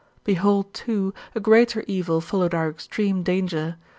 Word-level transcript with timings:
Behold, 0.23 0.73
too, 0.73 1.13
a 1.35 1.39
greater 1.39 1.83
evil 1.85 2.21
followed 2.21 2.55
our 2.55 2.71
extreme 2.71 3.21
danger. 3.21 3.75